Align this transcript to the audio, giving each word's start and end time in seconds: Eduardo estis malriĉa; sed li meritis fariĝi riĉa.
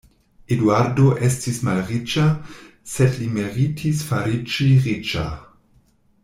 Eduardo 0.53 1.09
estis 1.27 1.59
malriĉa; 1.67 2.23
sed 2.95 3.19
li 3.21 3.29
meritis 3.37 4.03
fariĝi 4.09 4.71
riĉa. 4.89 5.29